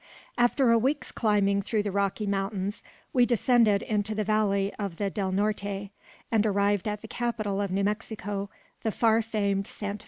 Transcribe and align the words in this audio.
After 0.35 0.71
a 0.71 0.79
week's 0.79 1.11
climbing 1.11 1.61
through 1.61 1.83
the 1.83 1.91
Rocky 1.91 2.25
Mountains, 2.25 2.81
we 3.13 3.23
descended 3.23 3.83
into 3.83 4.15
the 4.15 4.23
Valley 4.23 4.73
of 4.79 4.95
the 4.95 5.11
Del 5.11 5.31
Norte, 5.31 5.91
and 6.31 6.43
arrived 6.43 6.87
at 6.87 7.03
the 7.03 7.07
capital 7.07 7.61
of 7.61 7.69
New 7.69 7.83
Mexico, 7.83 8.49
the 8.81 8.91
far 8.91 9.21
famed 9.21 9.67
Santa 9.67 9.99
Fe. 9.99 9.99